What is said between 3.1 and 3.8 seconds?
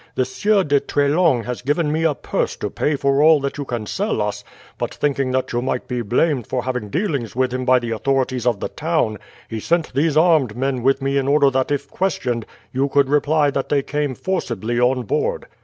all that you